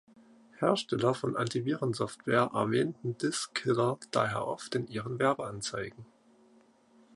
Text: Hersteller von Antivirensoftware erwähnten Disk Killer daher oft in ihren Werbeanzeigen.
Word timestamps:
Hersteller 0.57 1.13
von 1.13 1.35
Antivirensoftware 1.37 2.49
erwähnten 2.55 3.19
Disk 3.19 3.53
Killer 3.53 3.99
daher 4.09 4.47
oft 4.47 4.73
in 4.73 4.87
ihren 4.87 5.19
Werbeanzeigen. 5.19 6.07